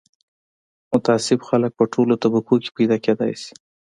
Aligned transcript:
متعصب 0.91 1.39
خلک 1.49 1.71
په 1.79 1.83
ټولو 1.93 2.13
طبقو 2.23 2.55
کې 2.63 2.69
پیدا 2.77 2.97
کېدای 3.05 3.33
شي 3.41 3.53